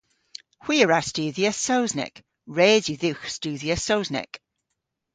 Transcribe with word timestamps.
Hwi 0.63 0.75
a 0.83 0.85
wra 0.85 0.99
studhya 1.09 1.51
Sowsnek. 1.65 2.15
Res 2.57 2.85
yw 2.89 2.97
dhywgh 3.01 3.25
studhya 3.35 3.75
Sowsnek. 3.87 4.31